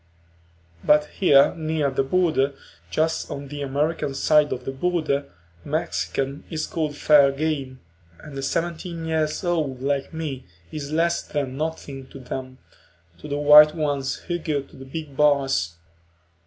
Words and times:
But 0.83 1.05
here 1.19 1.53
near 1.55 1.91
the 1.91 2.01
border, 2.01 2.55
just 2.89 3.29
on 3.29 3.49
the 3.49 3.61
American 3.61 4.15
side 4.15 4.51
of 4.51 4.65
the 4.65 4.71
border, 4.71 5.27
a 5.63 5.67
Mexican 5.67 6.43
is 6.49 6.65
called 6.65 6.95
fair 6.97 7.31
game, 7.31 7.81
and 8.19 8.35
a 8.35 8.41
seventeen 8.41 9.05
year 9.05 9.27
old 9.43 9.83
like 9.83 10.11
me 10.11 10.47
is 10.71 10.91
less 10.91 11.21
than 11.21 11.55
nothing 11.55 12.07
to 12.07 12.17
them, 12.19 12.57
to 13.19 13.27
the 13.27 13.37
white 13.37 13.75
ones 13.75 14.15
who 14.15 14.39
go 14.39 14.63
to 14.63 14.75
the 14.75 14.85
big 14.85 15.15
bars. 15.15 15.75